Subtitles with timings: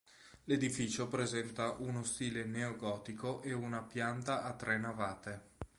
[0.45, 5.41] L'edificio presenta uno stile neogotico e una pianta a tre navate.